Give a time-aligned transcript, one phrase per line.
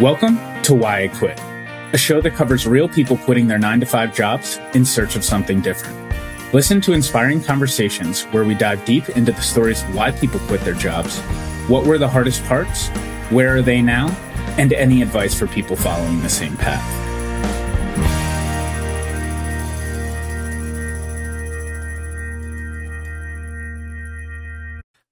[0.00, 1.38] Welcome to Why I Quit,
[1.92, 5.24] a show that covers real people quitting their 9 to 5 jobs in search of
[5.24, 5.96] something different.
[6.52, 10.62] Listen to inspiring conversations where we dive deep into the stories of why people quit
[10.62, 11.20] their jobs,
[11.68, 12.88] what were the hardest parts,
[13.30, 14.08] where are they now,
[14.58, 16.82] and any advice for people following the same path.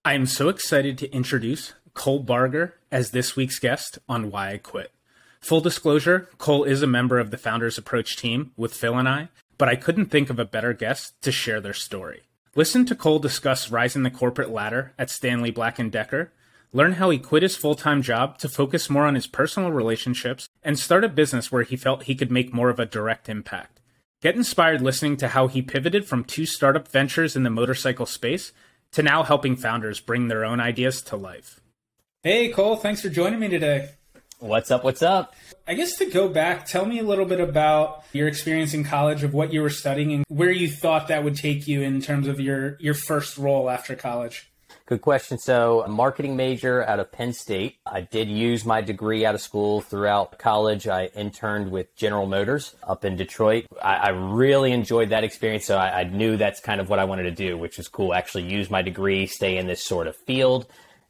[0.04, 4.58] I am so excited to introduce Cole Barger as this week's guest on Why I
[4.58, 4.92] Quit.
[5.40, 9.28] Full disclosure, Cole is a member of the Founders Approach team with Phil and I,
[9.58, 12.22] but I couldn't think of a better guest to share their story.
[12.54, 16.32] Listen to Cole discuss rising the corporate ladder at Stanley Black & Decker,
[16.72, 20.78] learn how he quit his full-time job to focus more on his personal relationships, and
[20.78, 23.80] start a business where he felt he could make more of a direct impact.
[24.20, 28.52] Get inspired listening to how he pivoted from two startup ventures in the motorcycle space
[28.92, 31.60] to now helping founders bring their own ideas to life.
[32.24, 33.88] Hey, Cole, thanks for joining me today.
[34.38, 34.84] What's up?
[34.84, 35.34] What's up?
[35.66, 39.24] I guess to go back, tell me a little bit about your experience in college
[39.24, 42.28] of what you were studying and where you thought that would take you in terms
[42.28, 44.52] of your, your first role after college.
[44.86, 45.36] Good question.
[45.36, 47.78] So, a marketing major out of Penn State.
[47.84, 50.86] I did use my degree out of school throughout college.
[50.86, 53.66] I interned with General Motors up in Detroit.
[53.82, 55.64] I, I really enjoyed that experience.
[55.64, 58.14] So, I, I knew that's kind of what I wanted to do, which was cool.
[58.14, 60.66] Actually, use my degree, stay in this sort of field.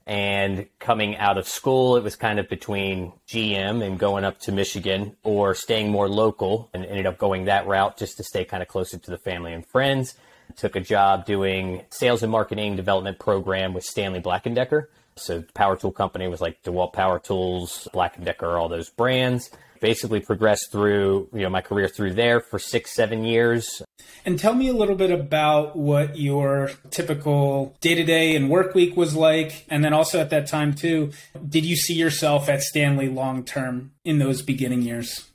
[0.07, 4.53] And coming out of school, it was kind of between GM and going up to
[4.53, 8.63] Michigan or staying more local and ended up going that route just to stay kind
[8.63, 10.15] of closer to the family and friends.
[10.57, 14.91] Took a job doing sales and marketing development program with Stanley Black & Decker.
[15.17, 19.51] So power tool company was like DeWalt Power Tools, Black & Decker, all those brands.
[19.81, 23.83] Basically progressed through you know my career through there for six seven years.
[24.25, 29.17] And tell me a little bit about what your typical day-to-day and work week was
[29.17, 29.67] like.
[29.69, 31.11] And then also at that time too
[31.49, 35.29] did you see yourself at stanley long term in those beginning years?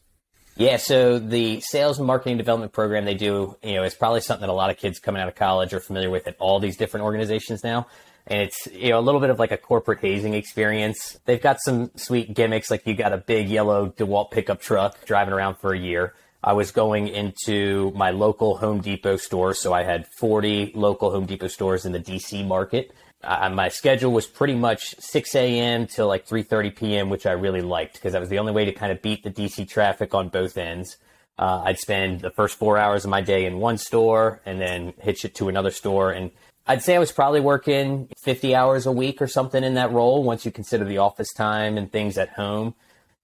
[0.55, 4.41] Yeah, so the sales and marketing development program they do, you know, it's probably something
[4.41, 6.77] that a lot of kids coming out of college are familiar with at all these
[6.77, 7.85] different organizations now
[8.27, 11.19] and it's you know a little bit of like a corporate hazing experience.
[11.25, 15.33] They've got some sweet gimmicks, like you got a big yellow DeWalt pickup truck driving
[15.33, 16.13] around for a year.
[16.43, 21.25] I was going into my local Home Depot store, so I had 40 local Home
[21.25, 22.93] Depot stores in the DC market.
[23.23, 25.87] Uh, my schedule was pretty much 6 a.m.
[25.87, 28.71] till like 3:30 p.m., which I really liked because that was the only way to
[28.71, 30.97] kind of beat the DC traffic on both ends.
[31.39, 34.93] Uh, I'd spend the first four hours of my day in one store and then
[34.99, 36.31] hitch it to another store and
[36.67, 40.23] I'd say I was probably working 50 hours a week or something in that role
[40.23, 42.75] once you consider the office time and things at home.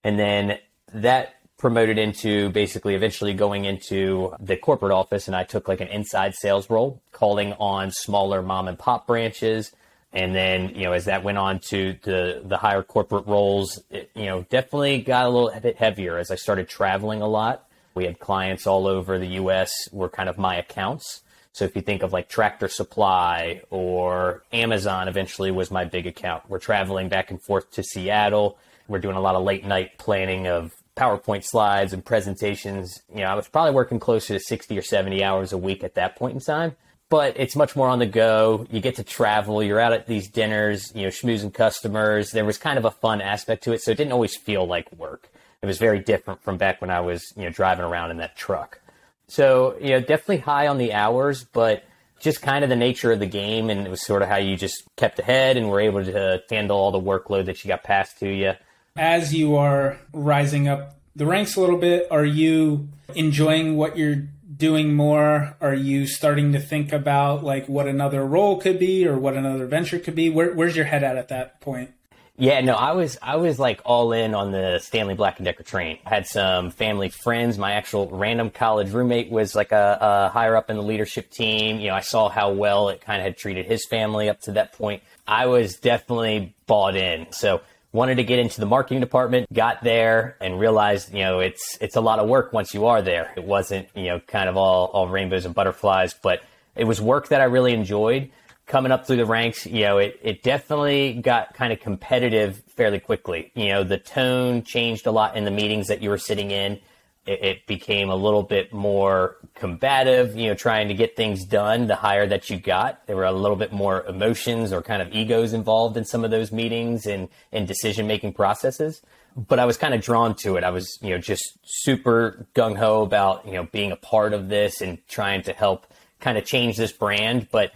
[0.02, 0.58] And then
[0.94, 5.88] that promoted into basically eventually going into the corporate office and I took like an
[5.88, 9.72] inside sales role, calling on smaller mom and pop branches.
[10.12, 14.10] And then, you know, as that went on to the, the higher corporate roles, it,
[14.14, 17.66] you know, definitely got a little bit heavier as I started traveling a lot.
[17.94, 21.22] We had clients all over the US were kind of my accounts.
[21.54, 26.42] So if you think of like Tractor Supply or Amazon, eventually was my big account.
[26.48, 28.58] We're traveling back and forth to Seattle.
[28.88, 33.02] We're doing a lot of late night planning of PowerPoint slides and presentations.
[33.08, 35.94] You know, I was probably working closer to 60 or 70 hours a week at
[35.94, 36.74] that point in time.
[37.08, 38.66] But it's much more on the go.
[38.68, 39.62] You get to travel.
[39.62, 42.32] You're out at these dinners, you know, schmoozing customers.
[42.32, 43.80] There was kind of a fun aspect to it.
[43.80, 45.28] So it didn't always feel like work.
[45.62, 48.34] It was very different from back when I was, you know, driving around in that
[48.34, 48.80] truck.
[49.28, 51.84] So, you know, definitely high on the hours, but
[52.20, 53.70] just kind of the nature of the game.
[53.70, 56.76] And it was sort of how you just kept ahead and were able to handle
[56.76, 58.52] all the workload that you got passed to you.
[58.96, 64.22] As you are rising up the ranks a little bit, are you enjoying what you're
[64.56, 65.56] doing more?
[65.60, 69.66] Are you starting to think about like what another role could be or what another
[69.66, 70.30] venture could be?
[70.30, 71.90] Where, where's your head at at that point?
[72.36, 75.62] Yeah, no, I was I was like all in on the Stanley Black and Decker
[75.62, 75.98] train.
[76.04, 77.58] I had some family friends.
[77.58, 81.78] My actual random college roommate was like a, a higher up in the leadership team.
[81.78, 84.52] You know, I saw how well it kind of had treated his family up to
[84.52, 85.04] that point.
[85.28, 87.30] I was definitely bought in.
[87.30, 87.60] So
[87.92, 91.94] wanted to get into the marketing department, got there and realized, you know, it's it's
[91.94, 93.32] a lot of work once you are there.
[93.36, 96.42] It wasn't, you know, kind of all all rainbows and butterflies, but
[96.74, 98.30] it was work that I really enjoyed
[98.66, 102.98] coming up through the ranks, you know, it, it definitely got kind of competitive fairly
[102.98, 103.52] quickly.
[103.54, 106.80] You know, the tone changed a lot in the meetings that you were sitting in.
[107.26, 111.86] It, it, became a little bit more combative, you know, trying to get things done
[111.86, 113.06] the higher that you got.
[113.06, 116.30] There were a little bit more emotions or kind of egos involved in some of
[116.30, 119.00] those meetings and, and decision making processes.
[119.36, 120.64] But I was kind of drawn to it.
[120.64, 124.50] I was, you know, just super gung ho about, you know, being a part of
[124.50, 125.86] this and trying to help
[126.20, 127.48] kind of change this brand.
[127.50, 127.72] But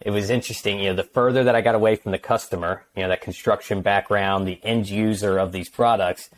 [0.00, 0.80] it was interesting.
[0.80, 3.82] You know, the further that I got away from the customer, you know, that construction
[3.82, 6.30] background, the end user of these products,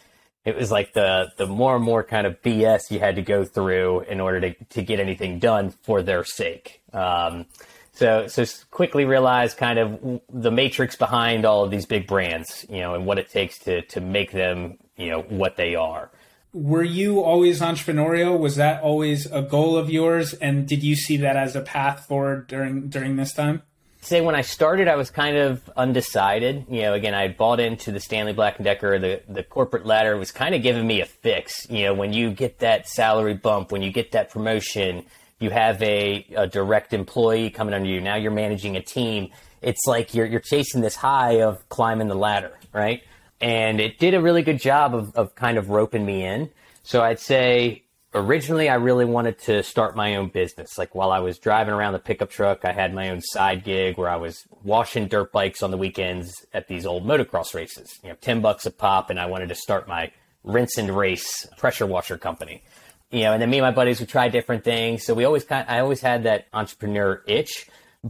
[0.44, 3.44] it was like the the more and more kind of BS you had to go
[3.44, 6.82] through in order to to get anything done for their sake.
[6.92, 7.46] Um,
[7.92, 12.80] so so quickly realized kind of the matrix behind all of these big brands, you
[12.80, 16.10] know, and what it takes to to make them, you know, what they are.
[16.52, 18.38] Were you always entrepreneurial?
[18.38, 20.34] Was that always a goal of yours?
[20.34, 23.62] And did you see that as a path forward during during this time?
[24.02, 26.66] say when I started, I was kind of undecided.
[26.68, 28.98] You know, again, I had bought into the Stanley Black and Decker.
[28.98, 31.66] The the corporate ladder was kind of giving me a fix.
[31.70, 35.06] You know, when you get that salary bump, when you get that promotion,
[35.38, 38.00] you have a, a direct employee coming under you.
[38.00, 39.30] Now you're managing a team.
[39.62, 43.02] It's like you're you're chasing this high of climbing the ladder, right?
[43.42, 46.48] And it did a really good job of, of kind of roping me in.
[46.84, 47.82] So I'd say
[48.14, 50.78] originally I really wanted to start my own business.
[50.78, 53.98] Like while I was driving around the pickup truck, I had my own side gig
[53.98, 57.98] where I was washing dirt bikes on the weekends at these old motocross races.
[58.04, 60.12] You know, 10 bucks a pop and I wanted to start my
[60.44, 62.62] rinse and race pressure washer company.
[63.10, 65.04] You know, and then me and my buddies would try different things.
[65.04, 67.68] So we always kind I always had that entrepreneur itch,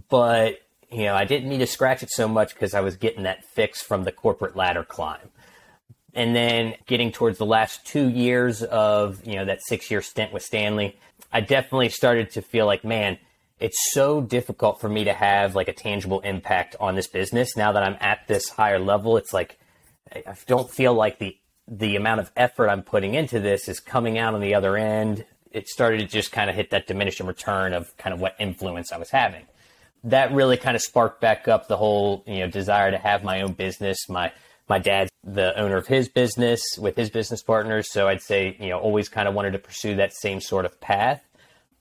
[0.08, 0.60] but
[0.92, 3.44] you know, I didn't need to scratch it so much because I was getting that
[3.44, 5.30] fix from the corporate ladder climb.
[6.14, 10.32] And then getting towards the last two years of, you know, that six year stint
[10.32, 10.98] with Stanley,
[11.32, 13.18] I definitely started to feel like, man,
[13.58, 17.72] it's so difficult for me to have like a tangible impact on this business now
[17.72, 19.16] that I'm at this higher level.
[19.16, 19.58] It's like,
[20.14, 24.18] I don't feel like the, the amount of effort I'm putting into this is coming
[24.18, 25.24] out on the other end.
[25.52, 28.92] It started to just kind of hit that diminishing return of kind of what influence
[28.92, 29.46] I was having.
[30.04, 33.42] That really kind of sparked back up the whole, you know, desire to have my
[33.42, 34.08] own business.
[34.08, 34.32] My,
[34.68, 37.90] my dad's the owner of his business with his business partners.
[37.90, 40.80] So I'd say, you know, always kind of wanted to pursue that same sort of
[40.80, 41.22] path.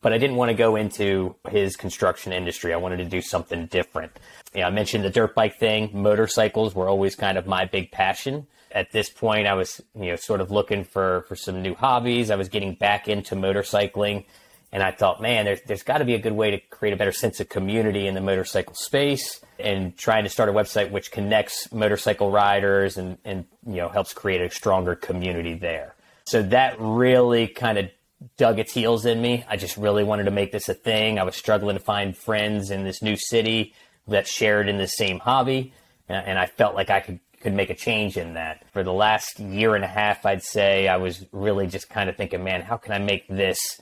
[0.02, 2.74] But I didn't want to go into his construction industry.
[2.74, 4.12] I wanted to do something different.
[4.54, 5.92] You know, I mentioned the dirt bike thing.
[5.94, 8.48] Motorcycles were always kind of my big passion.
[8.72, 12.32] At this point, I was, you know, sort of looking for, for some new hobbies.
[12.32, 14.26] I was getting back into motorcycling.
[14.72, 16.98] And I thought, man, there's, there's got to be a good way to create a
[16.98, 21.12] better sense of community in the motorcycle space and trying to start a website which
[21.12, 25.96] connects motorcycle riders and, and you know helps create a stronger community there.
[26.26, 27.90] So that really kind of
[28.38, 29.44] dug its heels in me.
[29.50, 31.20] I just really wanted to make this a thing.
[31.20, 33.74] I was struggling to find friends in this new city
[34.08, 35.74] that shared in the same hobby,
[36.08, 38.64] and I felt like I could could make a change in that.
[38.72, 42.16] For the last year and a half, I'd say I was really just kind of
[42.16, 43.82] thinking, man, how can I make this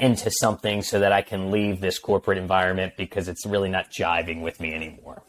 [0.00, 4.42] into something so that I can leave this corporate environment because it's really not jiving
[4.42, 5.22] with me anymore.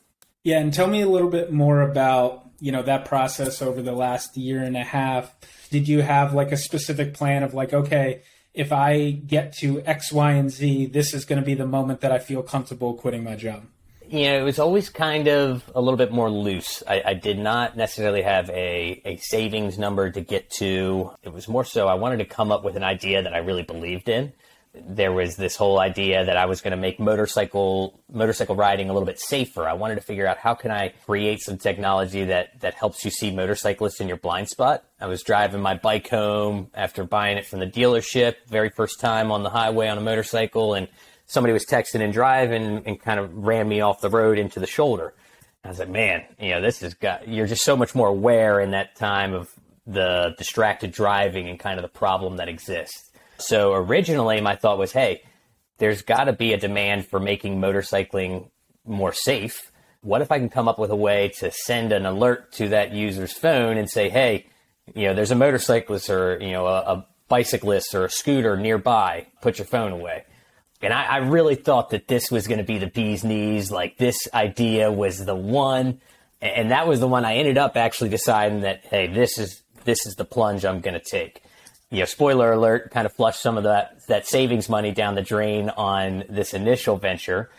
[0.43, 3.93] Yeah, and tell me a little bit more about, you know, that process over the
[3.93, 5.35] last year and a half.
[5.69, 8.21] Did you have like a specific plan of like, okay,
[8.53, 12.01] if I get to X, Y, and Z, this is going to be the moment
[12.01, 13.63] that I feel comfortable quitting my job?
[14.07, 16.81] You know, it was always kind of a little bit more loose.
[16.87, 21.11] I, I, did not necessarily have a, a savings number to get to.
[21.21, 23.61] It was more so I wanted to come up with an idea that I really
[23.61, 24.33] believed in
[24.73, 28.93] there was this whole idea that I was going to make motorcycle motorcycle riding a
[28.93, 29.67] little bit safer.
[29.67, 33.09] I wanted to figure out how can I create some technology that that helps you
[33.09, 34.83] see motorcyclists in your blind spot.
[34.99, 39.31] I was driving my bike home after buying it from the dealership, very first time
[39.31, 40.87] on the highway on a motorcycle, and
[41.25, 44.67] somebody was texting and driving and kind of ran me off the road into the
[44.67, 45.13] shoulder.
[45.63, 48.59] I was like, man, you know, this has got you're just so much more aware
[48.59, 49.49] in that time of
[49.87, 53.08] the distracted driving and kind of the problem that exists.
[53.39, 55.23] So originally, my thought was, hey,
[55.77, 58.49] there's got to be a demand for making motorcycling
[58.85, 59.71] more safe.
[60.01, 62.93] What if I can come up with a way to send an alert to that
[62.93, 64.47] user's phone and say, hey,
[64.93, 69.27] you know, there's a motorcyclist or, you know, a, a bicyclist or a scooter nearby,
[69.41, 70.25] put your phone away.
[70.81, 73.71] And I, I really thought that this was going to be the bee's knees.
[73.71, 76.01] Like this idea was the one.
[76.41, 80.05] And that was the one I ended up actually deciding that, hey, this is, this
[80.05, 81.43] is the plunge I'm going to take
[81.91, 85.21] you know, spoiler alert, kind of flushed some of that that savings money down the
[85.21, 87.49] drain on this initial venture.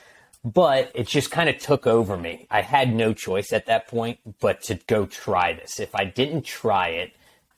[0.44, 2.46] But it just kind of took over me.
[2.50, 5.80] I had no choice at that point but to go try this.
[5.80, 7.12] If I didn't try it,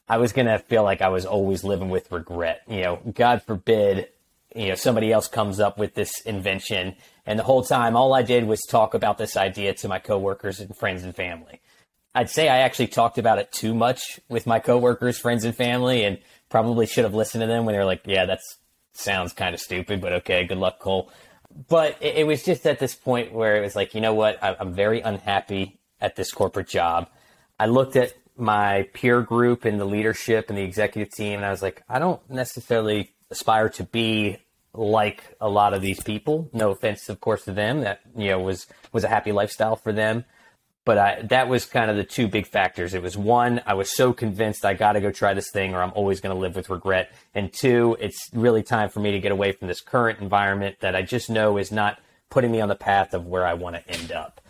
[0.08, 2.62] I was going to feel like I was always living with regret.
[2.68, 4.08] You know, God forbid,
[4.54, 6.96] you know, somebody else comes up with this invention.
[7.24, 10.58] And the whole time, all I did was talk about this idea to my coworkers
[10.58, 11.60] and friends and family.
[12.14, 16.04] I'd say I actually talked about it too much with my coworkers, friends, and family.
[16.04, 16.18] And
[16.52, 18.40] Probably should have listened to them when they were like, yeah, that
[18.92, 21.10] sounds kind of stupid, but okay, good luck, Cole.
[21.68, 24.36] But it, it, was just at this point where it was like, you know what?
[24.44, 27.08] I, I'm very unhappy at this corporate job.
[27.58, 31.50] I looked at my peer group and the leadership and the executive team, and I
[31.50, 34.36] was like, I don't necessarily aspire to be
[34.74, 36.50] like a lot of these people.
[36.52, 37.80] No offense, of course, to them.
[37.80, 40.26] That you know was was a happy lifestyle for them.
[40.84, 42.92] But I, that was kind of the two big factors.
[42.92, 45.82] It was one, I was so convinced I got to go try this thing or
[45.82, 47.12] I'm always going to live with regret.
[47.34, 50.96] And two, it's really time for me to get away from this current environment that
[50.96, 53.88] I just know is not putting me on the path of where I want to
[53.88, 54.40] end up.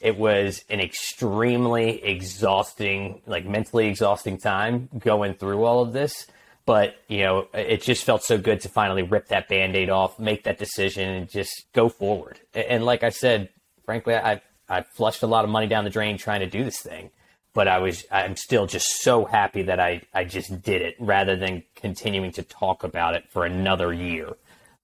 [0.00, 6.26] It was an extremely exhausting, like mentally exhausting time going through all of this.
[6.64, 10.18] But, you know, it just felt so good to finally rip that band aid off,
[10.18, 12.40] make that decision, and just go forward.
[12.54, 13.48] And like I said,
[13.84, 14.40] frankly, I,
[14.72, 17.10] I flushed a lot of money down the drain trying to do this thing.
[17.54, 21.36] But I was, I'm still just so happy that I, I just did it rather
[21.36, 24.30] than continuing to talk about it for another year.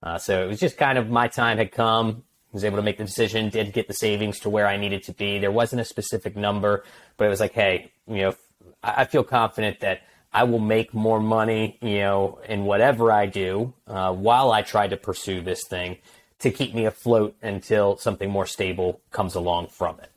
[0.03, 2.99] Uh, so it was just kind of my time had come was able to make
[2.99, 5.39] the decision, did get the savings to where I needed to be.
[5.39, 6.85] There wasn't a specific number,
[7.17, 8.35] but it was like, hey, you know,
[8.83, 10.01] I feel confident that
[10.33, 14.89] I will make more money, you know, in whatever I do uh, while I try
[14.89, 15.99] to pursue this thing
[16.41, 20.11] to keep me afloat until something more stable comes along from it.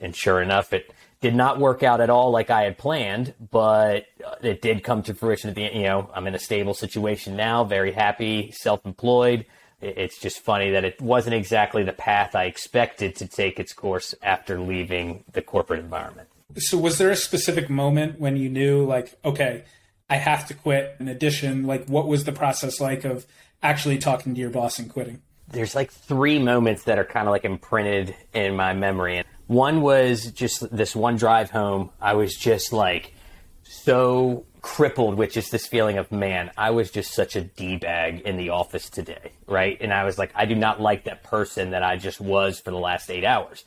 [0.00, 4.06] And sure enough, it did not work out at all like I had planned, but
[4.24, 5.74] uh, it did come to fruition at the end.
[5.74, 9.44] You know, I'm in a stable situation now, very happy, self employed
[9.80, 14.14] it's just funny that it wasn't exactly the path I expected to take its course
[14.22, 16.28] after leaving the corporate environment.
[16.56, 19.64] So, was there a specific moment when you knew, like, okay,
[20.10, 20.96] I have to quit?
[20.98, 23.26] In addition, like, what was the process like of
[23.62, 25.22] actually talking to your boss and quitting?
[25.50, 29.24] There's like three moments that are kind of like imprinted in my memory.
[29.46, 31.90] One was just this one drive home.
[32.00, 33.14] I was just like
[33.62, 38.36] so crippled with just this feeling of man i was just such a d-bag in
[38.36, 39.78] the office today right?
[39.80, 42.70] And i was like i do not like that person that i just was for
[42.70, 43.64] the last eight hours.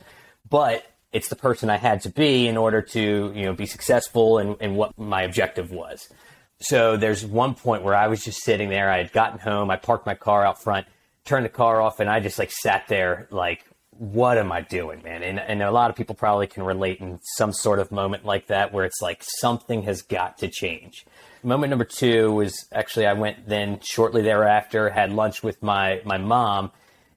[0.48, 4.38] But it's the person i had to be in order to you know be successful
[4.38, 6.08] and, in what my objective was.
[6.60, 8.90] So there's one point where i was just sitting there.
[8.90, 9.70] I had gotten home.
[9.70, 10.86] I parked my car out front
[11.24, 13.64] turned the car off and i just like sat there like
[13.98, 15.22] what am I doing, man?
[15.22, 18.46] And, and a lot of people probably can relate in some sort of moment like
[18.46, 21.06] that where it's like something has got to change.
[21.42, 26.16] Moment number two was actually I went then shortly thereafter, had lunch with my, my
[26.16, 26.72] mom,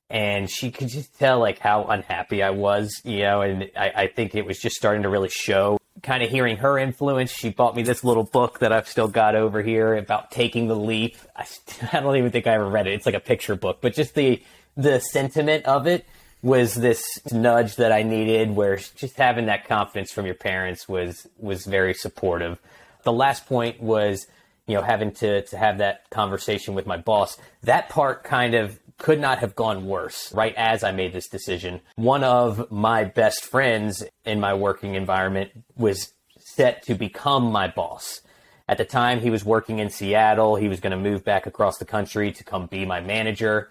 [0.10, 4.08] and she could just tell like how unhappy I was, you know, and I, I
[4.08, 5.80] think it was just starting to really show.
[6.04, 9.36] Kind of hearing her influence, she bought me this little book that I've still got
[9.36, 11.18] over here about taking the leap.
[11.36, 11.46] I,
[11.94, 12.94] I don't even think I ever read it.
[12.94, 14.42] It's like a picture book, but just the
[14.78, 16.06] the sentiment of it
[16.42, 21.28] was this nudge that I needed where just having that confidence from your parents was
[21.40, 22.60] was very supportive.
[23.04, 24.28] The last point was,
[24.68, 27.38] you know, having to to have that conversation with my boss.
[27.64, 31.82] That part kind of could not have gone worse right as I made this decision.
[31.96, 38.22] One of my best friends in my working environment was set to become my boss.
[38.68, 40.56] At the time, he was working in Seattle.
[40.56, 43.70] He was going to move back across the country to come be my manager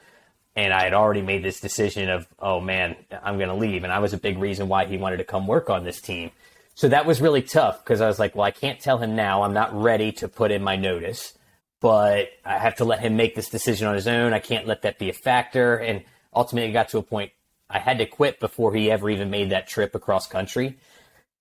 [0.57, 3.85] and I had already made this decision of, oh man, I'm going to leave.
[3.85, 6.31] And I was a big reason why he wanted to come work on this team.
[6.75, 9.43] So that was really tough because I was like, well, I can't tell him now.
[9.43, 11.37] I'm not ready to put in my notice,
[11.85, 14.33] but I have to let him make this decision on his own.
[14.33, 15.77] I can't let that be a factor.
[15.77, 16.03] And
[16.35, 17.33] ultimately, it got to a point
[17.69, 20.79] I had to quit before he ever even made that trip across country.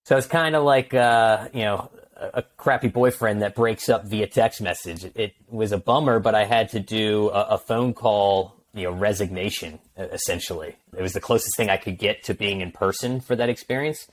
[0.03, 4.27] So it's kind of like, uh, you know, a crappy boyfriend that breaks up via
[4.27, 5.09] text message.
[5.15, 8.91] It was a bummer, but I had to do a, a phone call you know
[8.91, 13.35] resignation essentially it was the closest thing i could get to being in person for
[13.35, 14.07] that experience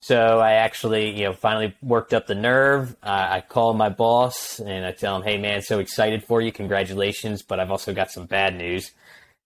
[0.00, 2.96] so i actually you know finally worked up the nerve.
[3.02, 6.52] Uh, i call my boss and i tell him hey man so excited for you.
[6.52, 8.92] Congratulations but i've also got some bad news.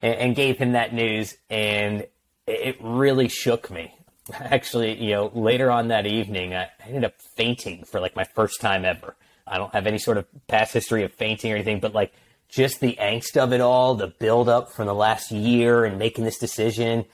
[0.03, 2.07] And, and gave him that news and
[2.47, 3.95] it really shook me.
[4.33, 8.61] Actually you know later on that evening i ended up fainting for like my first
[8.61, 9.17] time ever.
[9.47, 12.13] I don't have any sort of past history of fainting or anything but like
[12.49, 16.25] just the angst of it all, the build up from the last year and making
[16.25, 17.05] this decision,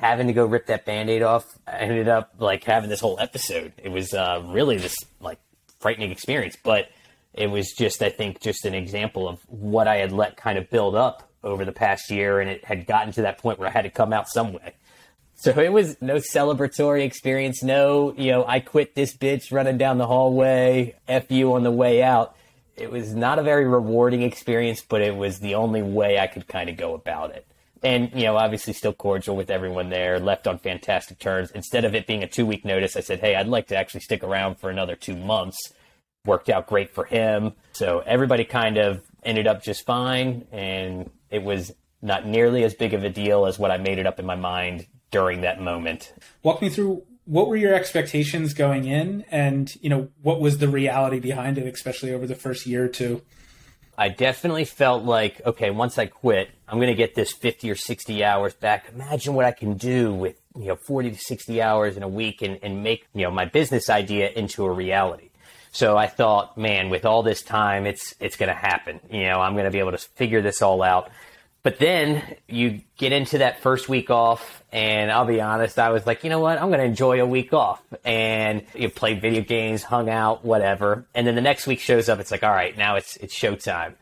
[0.00, 3.72] having to go rip that band-aid off, I ended up like having this whole episode.
[3.82, 5.38] It was uh, really this like
[5.80, 6.88] frightening experience, but
[7.34, 10.70] it was just, I think, just an example of what I had let kind of
[10.70, 13.72] build up over the past year, and it had gotten to that point where I
[13.72, 14.74] had to come out some way.
[15.36, 19.98] So it was no celebratory experience, no, you know, I quit this bitch running down
[19.98, 22.34] the hallway, F you on the way out
[22.78, 26.46] it was not a very rewarding experience, but it was the only way I could
[26.46, 27.46] kind of go about it.
[27.82, 31.50] And, you know, obviously still cordial with everyone there, left on fantastic terms.
[31.52, 34.00] Instead of it being a two week notice, I said, hey, I'd like to actually
[34.00, 35.58] stick around for another two months.
[36.24, 37.52] Worked out great for him.
[37.72, 40.46] So everybody kind of ended up just fine.
[40.52, 44.06] And it was not nearly as big of a deal as what I made it
[44.06, 46.12] up in my mind during that moment.
[46.42, 50.68] Walk me through what were your expectations going in and you know what was the
[50.68, 53.20] reality behind it especially over the first year or two
[53.98, 57.74] i definitely felt like okay once i quit i'm going to get this 50 or
[57.74, 61.96] 60 hours back imagine what i can do with you know 40 to 60 hours
[61.96, 65.30] in a week and, and make you know my business idea into a reality.
[65.70, 69.00] So I thought, man, with all this time, it's it's going to happen.
[69.10, 71.10] You know, I'm going to be able to figure this all out.
[71.68, 76.06] But then you get into that first week off, and I'll be honest, I was
[76.06, 79.42] like, you know what, I'm going to enjoy a week off, and you played video
[79.42, 81.04] games, hung out, whatever.
[81.14, 83.96] And then the next week shows up, it's like, all right, now it's it's showtime.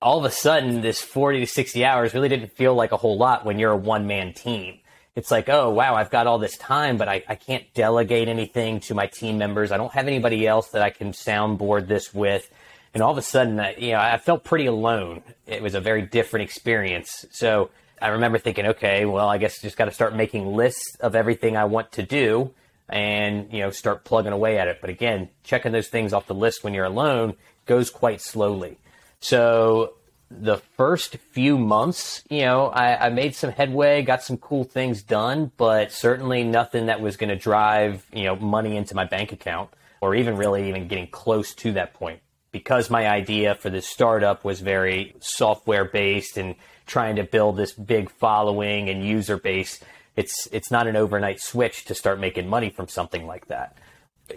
[0.00, 3.18] All of a sudden, this 40 to 60 hours really didn't feel like a whole
[3.18, 4.78] lot when you're a one man team
[5.14, 8.80] it's like, oh, wow, I've got all this time, but I, I can't delegate anything
[8.80, 9.70] to my team members.
[9.70, 12.50] I don't have anybody else that I can soundboard this with.
[12.94, 15.22] And all of a sudden, you know, I felt pretty alone.
[15.46, 17.24] It was a very different experience.
[17.30, 17.70] So
[18.00, 21.56] I remember thinking, okay, well, I guess just got to start making lists of everything
[21.56, 22.52] I want to do
[22.88, 24.78] and, you know, start plugging away at it.
[24.80, 27.34] But again, checking those things off the list when you're alone
[27.64, 28.76] goes quite slowly.
[29.20, 29.94] So
[30.30, 35.02] the first few months, you know, I, I, made some headway, got some cool things
[35.02, 39.32] done, but certainly nothing that was going to drive, you know, money into my bank
[39.32, 39.70] account
[40.00, 42.20] or even really even getting close to that point.
[42.52, 46.54] Because my idea for this startup was very software based and
[46.86, 49.80] trying to build this big following and user base,
[50.16, 53.76] it's it's not an overnight switch to start making money from something like that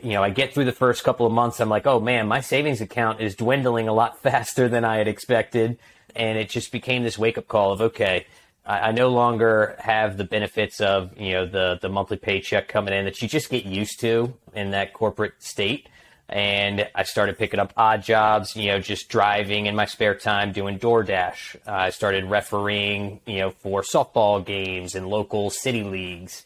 [0.01, 2.41] you know, I get through the first couple of months, I'm like, oh man, my
[2.41, 5.77] savings account is dwindling a lot faster than I had expected.
[6.15, 8.25] And it just became this wake up call of, okay,
[8.65, 12.93] I, I no longer have the benefits of, you know, the, the monthly paycheck coming
[12.93, 15.89] in that you just get used to in that corporate state.
[16.27, 20.51] And I started picking up odd jobs, you know, just driving in my spare time,
[20.51, 21.55] doing DoorDash.
[21.67, 26.44] Uh, I started refereeing, you know, for softball games and local city leagues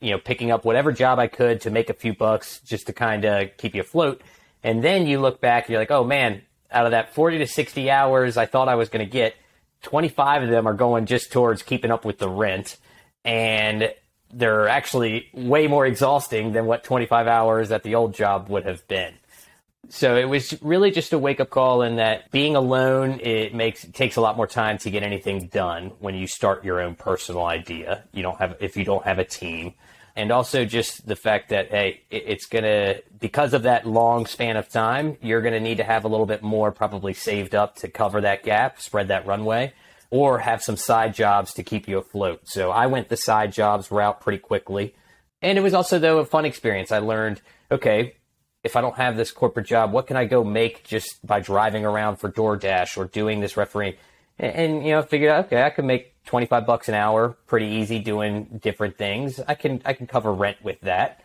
[0.00, 2.92] you know, picking up whatever job I could to make a few bucks just to
[2.92, 4.20] kind of keep you afloat.
[4.62, 7.46] And then you look back and you're like, oh man, out of that 40 to
[7.46, 9.34] 60 hours I thought I was going to get,
[9.82, 12.76] 25 of them are going just towards keeping up with the rent.
[13.24, 13.92] And
[14.32, 18.86] they're actually way more exhausting than what 25 hours at the old job would have
[18.88, 19.14] been.
[19.88, 23.84] So it was really just a wake up call in that being alone, it makes,
[23.84, 26.96] it takes a lot more time to get anything done when you start your own
[26.96, 28.04] personal idea.
[28.12, 29.74] You don't have, if you don't have a team
[30.16, 34.68] and also just the fact that hey, it's gonna because of that long span of
[34.68, 38.22] time, you're gonna need to have a little bit more probably saved up to cover
[38.22, 39.74] that gap, spread that runway,
[40.10, 42.42] or have some side jobs to keep you afloat.
[42.44, 44.94] So I went the side jobs route pretty quickly,
[45.42, 46.92] and it was also though a fun experience.
[46.92, 47.40] I learned
[47.70, 48.16] okay.
[48.64, 51.84] If I don't have this corporate job, what can I go make just by driving
[51.84, 53.94] around for DoorDash or doing this refereeing?
[54.40, 57.66] And, and you know, figured out, okay, I could make 25 bucks an hour, pretty
[57.66, 59.40] easy doing different things.
[59.46, 61.22] I can I can cover rent with that.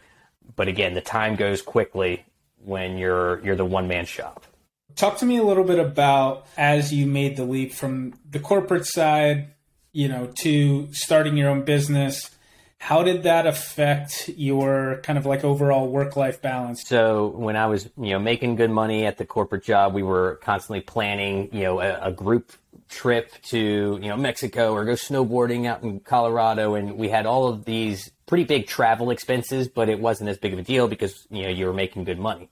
[0.55, 2.25] But again, the time goes quickly
[2.63, 4.45] when you're you're the one man shop.
[4.95, 8.85] Talk to me a little bit about as you made the leap from the corporate
[8.85, 9.53] side,
[9.91, 12.29] you know, to starting your own business.
[12.77, 16.83] How did that affect your kind of like overall work life balance?
[16.87, 20.39] So when I was, you know, making good money at the corporate job, we were
[20.41, 22.53] constantly planning, you know, a, a group
[22.91, 27.47] trip to you know Mexico or go snowboarding out in Colorado, and we had all
[27.47, 31.25] of these pretty big travel expenses, but it wasn't as big of a deal because
[31.31, 32.49] you know you were making good money.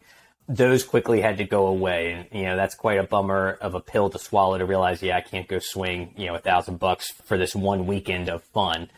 [0.52, 3.80] Those quickly had to go away, and you know that's quite a bummer of a
[3.80, 7.12] pill to swallow to realize, yeah, I can't go swing you know a thousand bucks
[7.24, 8.90] for this one weekend of fun.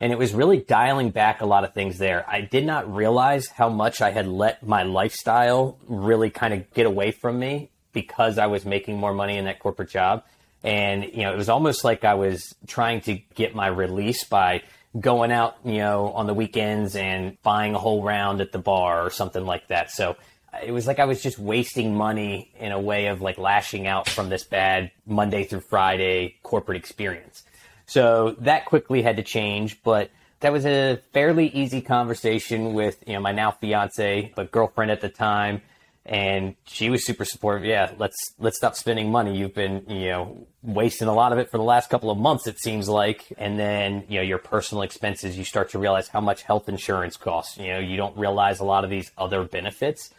[0.00, 2.24] And it was really dialing back a lot of things there.
[2.28, 6.86] I did not realize how much I had let my lifestyle really kind of get
[6.86, 10.22] away from me because I was making more money in that corporate job
[10.64, 14.62] and, you know, it was almost like I was trying to get my release by
[14.98, 19.04] going out, you know, on the weekends and buying a whole round at the bar
[19.04, 19.90] or something like that.
[19.90, 20.16] So
[20.62, 24.08] it was like I was just wasting money in a way of like lashing out
[24.08, 27.42] from this bad Monday through Friday corporate experience.
[27.86, 33.14] So that quickly had to change, but that was a fairly easy conversation with, you
[33.14, 35.62] know, my now fiance, but girlfriend at the time
[36.08, 37.66] and she was super supportive.
[37.66, 39.36] Yeah, let's let's stop spending money.
[39.36, 42.46] You've been you know wasting a lot of it for the last couple of months.
[42.46, 45.36] It seems like, and then you know your personal expenses.
[45.36, 47.58] You start to realize how much health insurance costs.
[47.58, 50.10] You know, you don't realize a lot of these other benefits.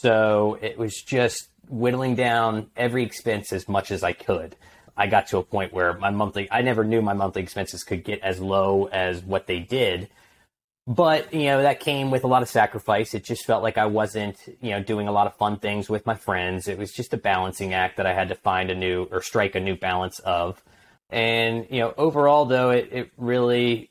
[0.00, 4.56] So it was just whittling down every expense as much as I could.
[4.96, 8.04] I got to a point where my monthly, I never knew my monthly expenses could
[8.04, 10.08] get as low as what they did
[10.88, 13.12] but, you know, that came with a lot of sacrifice.
[13.12, 16.06] It just felt like I wasn't, you know, doing a lot of fun things with
[16.06, 16.66] my friends.
[16.66, 19.54] It was just a balancing act that I had to find a new or strike
[19.54, 20.64] a new balance of.
[21.10, 23.90] And, you know, overall though, it, it really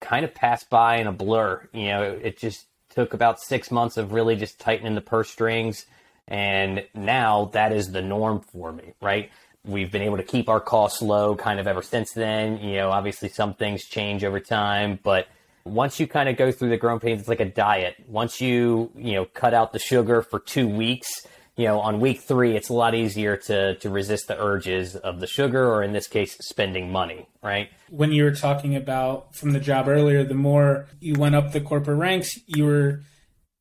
[0.00, 1.68] kind of passed by in a blur.
[1.72, 5.30] You know, it, it just took about six months of really just tightening the purse
[5.30, 5.86] strings.
[6.26, 9.30] And now that is the norm for me, right?
[9.64, 12.58] We've been able to keep our costs low kind of ever since then.
[12.58, 15.26] You know, obviously some things change over time, but
[15.64, 17.96] once you kind of go through the growing pains, it's like a diet.
[18.06, 21.26] Once you, you know, cut out the sugar for two weeks,
[21.58, 25.18] you know, on week three, it's a lot easier to, to resist the urges of
[25.18, 27.68] the sugar, or in this case, spending money, right?
[27.90, 31.60] When you were talking about from the job earlier, the more you went up the
[31.60, 33.00] corporate ranks, you were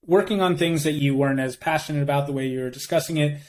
[0.06, 3.40] working on things that you weren't as passionate about the way you were discussing it.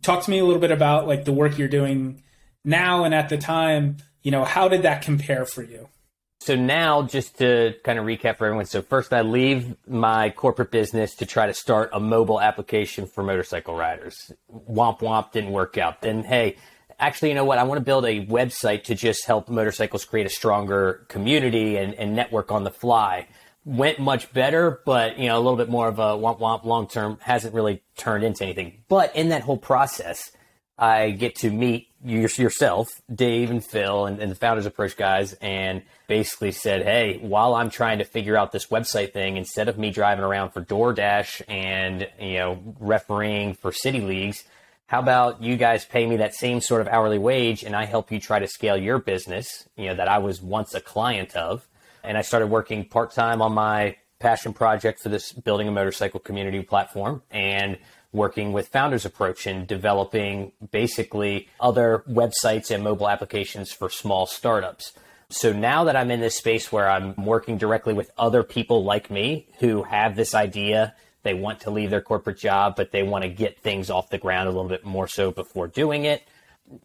[0.00, 2.22] Talk to me a little bit about like the work you're doing
[2.64, 5.90] now and at the time, you know, how did that compare for you?
[6.40, 8.66] So now, just to kind of recap for everyone.
[8.66, 13.24] So first, I leave my corporate business to try to start a mobile application for
[13.24, 14.32] motorcycle riders.
[14.70, 16.02] Womp womp didn't work out.
[16.02, 16.56] Then hey,
[16.98, 17.58] actually, you know what?
[17.58, 21.94] I want to build a website to just help motorcycles create a stronger community and,
[21.94, 23.28] and network on the fly.
[23.64, 26.86] Went much better, but you know, a little bit more of a womp womp long
[26.86, 28.84] term hasn't really turned into anything.
[28.88, 30.30] But in that whole process,
[30.78, 35.82] I get to meet yourself, Dave and Phil, and, and, the Founders Approach guys, and
[36.06, 39.90] basically said, "Hey, while I'm trying to figure out this website thing, instead of me
[39.90, 44.44] driving around for DoorDash and you know refereeing for city leagues,
[44.86, 48.12] how about you guys pay me that same sort of hourly wage, and I help
[48.12, 51.66] you try to scale your business, you know, that I was once a client of."
[52.04, 56.20] And I started working part time on my passion project for this building a motorcycle
[56.20, 57.78] community platform, and
[58.16, 64.92] working with Founders Approach and developing basically other websites and mobile applications for small startups.
[65.28, 69.10] So now that I'm in this space where I'm working directly with other people like
[69.10, 73.22] me who have this idea, they want to leave their corporate job, but they want
[73.22, 76.22] to get things off the ground a little bit more so before doing it.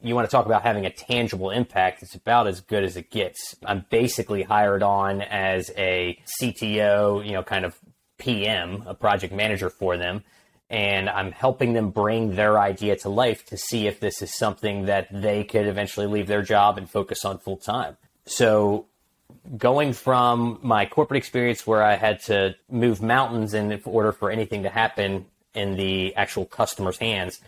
[0.01, 2.03] You want to talk about having a tangible impact.
[2.03, 3.55] It's about as good as it gets.
[3.65, 7.79] I'm basically hired on as a CTO, you know, kind of
[8.17, 10.23] PM, a project manager for them
[10.71, 14.85] and I'm helping them bring their idea to life to see if this is something
[14.85, 17.97] that they could eventually leave their job and focus on full time.
[18.25, 18.85] So
[19.57, 24.63] going from my corporate experience where I had to move mountains in order for anything
[24.63, 27.41] to happen in the actual customer's hands,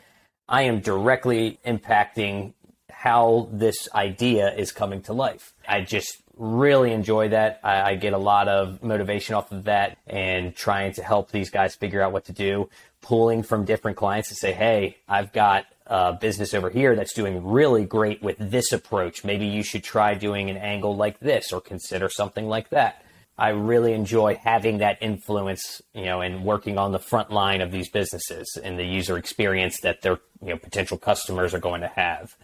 [0.49, 2.53] I am directly impacting
[2.91, 5.53] how this idea is coming to life.
[5.67, 7.62] I just really enjoy that.
[7.63, 11.51] I, I, get a lot of motivation off of that and trying to help these
[11.51, 12.69] guys figure out what to do
[13.03, 17.45] pulling from different clients to say, hey, I've got a business over here that's doing
[17.45, 19.23] really great with this approach.
[19.23, 23.03] Maybe you should try doing an angle like this or consider something like that.
[23.37, 27.71] I really enjoy having that influence, you know, and working on the front line of
[27.71, 31.87] these businesses and the user experience that their you know potential customers are going to
[31.87, 32.37] have.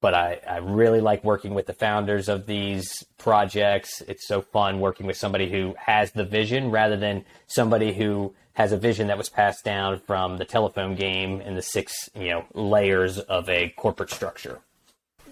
[0.00, 4.02] But I, I really like working with the founders of these projects.
[4.06, 8.72] It's so fun working with somebody who has the vision rather than somebody who has
[8.72, 12.44] a vision that was passed down from the telephone game and the six, you know,
[12.54, 14.60] layers of a corporate structure.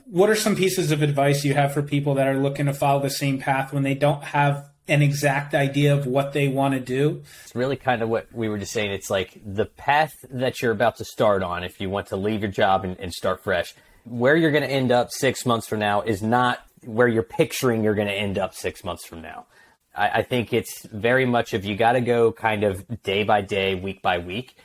[0.04, 3.00] What are some pieces of advice you have for people that are looking to follow
[3.00, 6.80] the same path when they don't have an exact idea of what they want to
[6.80, 7.22] do?
[7.44, 8.92] It's really kind of what we were just saying.
[8.92, 12.42] It's like the path that you're about to start on, if you want to leave
[12.42, 15.78] your job and, and start fresh, where you're going to end up six months from
[15.78, 19.46] now is not where you're picturing you're going to end up six months from now.
[19.94, 23.40] I, I think it's very much of you got to go kind of day by
[23.40, 24.56] day, week by week.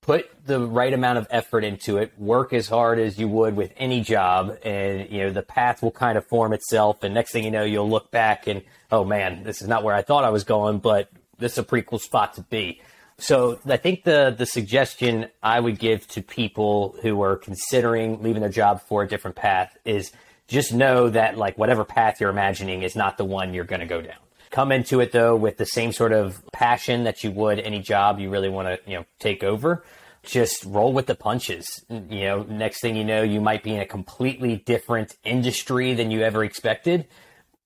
[0.00, 2.18] Put the right amount of effort into it.
[2.18, 5.90] Work as hard as you would with any job, and you know the path will
[5.90, 7.02] kind of form itself.
[7.02, 9.94] And next thing you know, you'll look back and oh man, this is not where
[9.94, 12.80] I thought I was going, but this is a pretty cool spot to be.
[13.18, 18.40] So I think the the suggestion I would give to people who are considering leaving
[18.40, 20.12] their job for a different path is
[20.46, 23.86] just know that like whatever path you're imagining is not the one you're going to
[23.86, 24.16] go down.
[24.50, 28.18] Come into it though with the same sort of passion that you would any job
[28.18, 29.84] you really want to, you know, take over.
[30.22, 31.84] Just roll with the punches.
[31.88, 36.10] You know, next thing you know, you might be in a completely different industry than
[36.10, 37.06] you ever expected,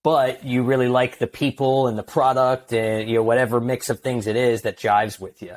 [0.02, 4.00] but you really like the people and the product and, you know, whatever mix of
[4.00, 5.56] things it is that jives with you.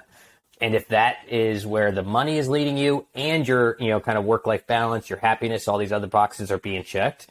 [0.61, 4.17] And if that is where the money is leading you and your, you know, kind
[4.17, 7.27] of work life balance, your happiness, all these other boxes are being checked,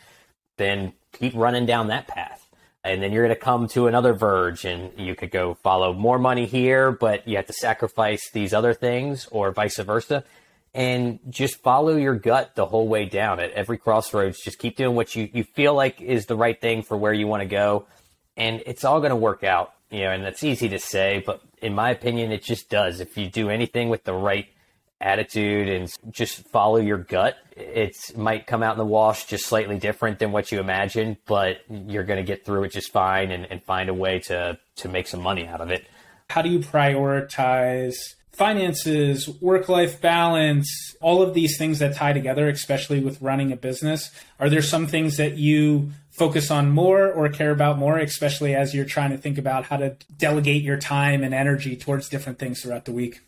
[0.57, 2.44] then keep running down that path
[2.85, 6.19] and then you're going to come to another verge and you could go follow more
[6.19, 10.23] money here but you have to sacrifice these other things or vice versa.
[10.75, 13.39] And just follow your gut the whole way down.
[13.39, 16.83] At every crossroads just keep doing what you, you feel like is the right thing
[16.83, 17.87] for where you want to go
[18.37, 21.41] and it's all going to work out you know and that's easy to say but
[21.63, 23.01] in my opinion it just does.
[23.01, 24.49] If you do anything with the right
[25.01, 27.37] attitude and just follow your gut.
[27.57, 31.59] It might come out in the wash just slightly different than what you imagined, but
[31.69, 34.89] you're going to get through it just fine and, and find a way to, to
[34.89, 35.87] make some money out of it.
[36.31, 37.95] How do you prioritize
[38.35, 43.57] finances, work life balance, all of these things that tie together, especially with running a
[43.57, 44.11] business.
[44.41, 48.75] Are there some things that you focus on more or care about more, especially as
[48.75, 52.61] you're trying to think about how to delegate your time and energy towards different things
[52.63, 53.21] throughout the week?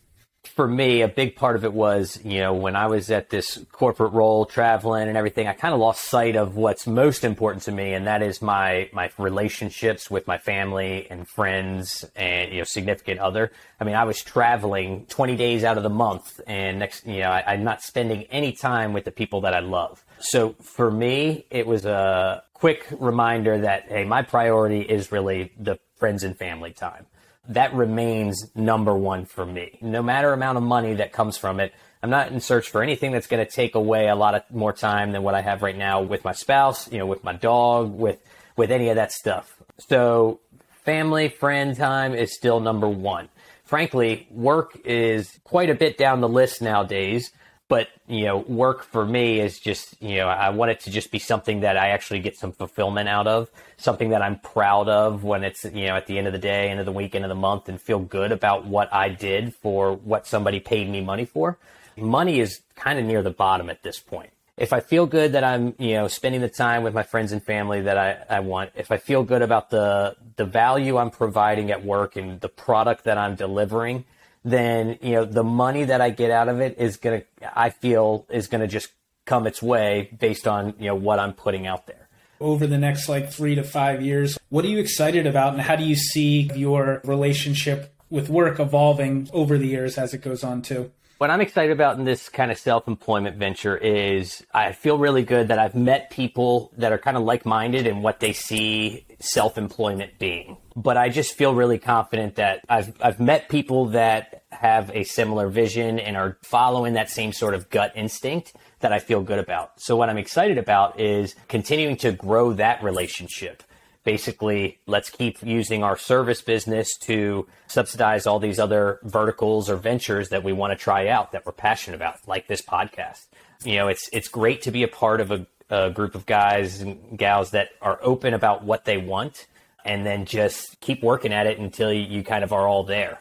[0.46, 3.58] For me, a big part of it was, you know, when I was at this
[3.72, 7.72] corporate role, traveling and everything, I kind of lost sight of what's most important to
[7.72, 12.64] me, and that is my my relationships with my family and friends and you know
[12.64, 13.52] significant other.
[13.80, 17.30] I mean, I was traveling 20 days out of the month, and next, you know,
[17.30, 20.04] I, I'm not spending any time with the people that I love.
[20.18, 25.78] So for me, it was a quick reminder that hey, my priority is really the
[25.96, 27.06] friends and family time
[27.48, 29.78] that remains number one for me.
[29.80, 33.12] No matter amount of money that comes from it, I'm not in search for anything
[33.12, 35.76] that's going to take away a lot of more time than what I have right
[35.76, 38.20] now with my spouse, you know, with my dog, with
[38.56, 39.54] with any of that stuff.
[39.88, 40.40] So,
[40.84, 43.28] family, friend time is still number 1.
[43.64, 47.32] Frankly, work is quite a bit down the list nowadays
[47.68, 51.10] but you know work for me is just you know i want it to just
[51.10, 55.24] be something that i actually get some fulfillment out of something that i'm proud of
[55.24, 57.24] when it's you know at the end of the day end of the week end
[57.24, 61.00] of the month and feel good about what i did for what somebody paid me
[61.00, 61.58] money for.
[61.96, 64.30] Money is kind of near the bottom at this point.
[64.56, 67.42] If i feel good that i'm you know spending the time with my friends and
[67.42, 71.70] family that i, I want if i feel good about the the value i'm providing
[71.70, 74.04] at work and the product that i'm delivering
[74.46, 77.22] then you know the money that I get out of it is gonna
[77.54, 78.88] I feel is gonna just
[79.24, 82.08] come its way based on you know what I'm putting out there.
[82.40, 85.74] Over the next like three to five years, what are you excited about, and how
[85.74, 90.62] do you see your relationship with work evolving over the years as it goes on
[90.62, 90.92] too?
[91.18, 95.22] What I'm excited about in this kind of self employment venture is I feel really
[95.22, 99.05] good that I've met people that are kind of like minded in what they see
[99.18, 100.56] self employment being.
[100.74, 105.48] But I just feel really confident that I've, I've met people that have a similar
[105.48, 109.80] vision and are following that same sort of gut instinct that I feel good about.
[109.80, 113.62] So what I'm excited about is continuing to grow that relationship
[114.06, 120.28] basically let's keep using our service business to subsidize all these other verticals or ventures
[120.28, 123.26] that we want to try out that we're passionate about like this podcast
[123.64, 126.80] you know it's it's great to be a part of a, a group of guys
[126.80, 129.46] and gals that are open about what they want
[129.84, 133.20] and then just keep working at it until you, you kind of are all there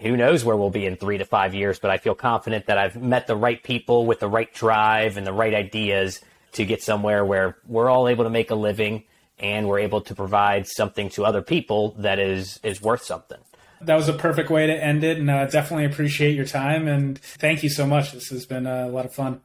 [0.00, 2.78] who knows where we'll be in three to five years but i feel confident that
[2.78, 6.20] i've met the right people with the right drive and the right ideas
[6.52, 9.04] to get somewhere where we're all able to make a living
[9.38, 13.38] and we're able to provide something to other people that is is worth something.
[13.80, 17.18] That was a perfect way to end it, and uh, definitely appreciate your time and
[17.18, 18.12] thank you so much.
[18.12, 19.40] This has been a lot of fun.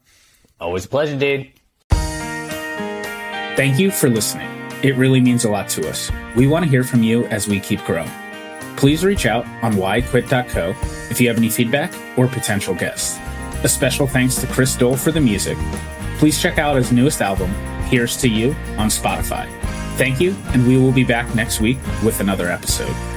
[0.60, 1.52] Always a pleasure, dude.
[3.58, 4.48] Thank you for listening.
[4.84, 6.12] It really means a lot to us.
[6.36, 8.12] We want to hear from you as we keep growing.
[8.76, 10.76] Please reach out on whyquit.co
[11.10, 13.18] if you have any feedback or potential guests.
[13.64, 15.58] A special thanks to Chris Dole for the music.
[16.20, 17.50] Please check out his newest album,
[17.86, 19.50] Here's to You, on Spotify.
[19.98, 23.17] Thank you, and we will be back next week with another episode.